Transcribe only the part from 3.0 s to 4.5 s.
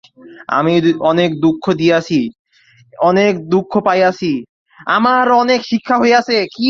অনেক দুঃখ পাইয়াছি,